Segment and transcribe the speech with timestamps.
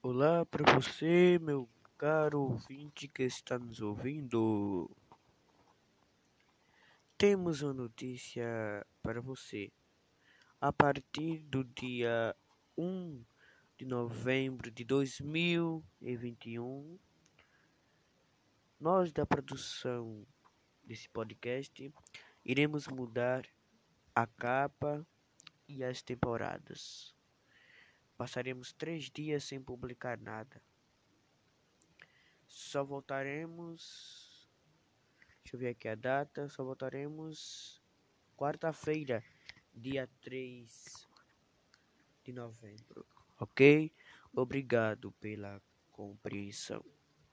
[0.00, 4.88] Olá para você, meu caro ouvinte que está nos ouvindo.
[7.18, 9.72] Temos uma notícia para você.
[10.60, 12.36] A partir do dia
[12.76, 13.24] 1
[13.76, 16.96] de novembro de 2021,
[18.78, 20.24] nós da produção
[20.84, 21.92] desse podcast
[22.44, 23.44] iremos mudar
[24.14, 25.04] a capa
[25.66, 27.17] e as temporadas.
[28.18, 30.60] Passaremos três dias sem publicar nada.
[32.48, 34.50] Só voltaremos.
[35.44, 36.48] Deixa eu ver aqui a data.
[36.48, 37.80] Só voltaremos
[38.36, 39.22] quarta-feira,
[39.72, 41.06] dia 3
[42.24, 43.06] de novembro.
[43.38, 43.92] Ok?
[44.32, 46.84] Obrigado pela compreensão.